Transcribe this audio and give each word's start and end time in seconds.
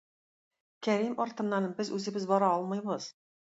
Кәрим 0.87 1.13
артыннан 1.27 1.69
без 1.81 1.95
үзебез 2.01 2.29
бара 2.35 2.51
алмыйбыз. 2.59 3.13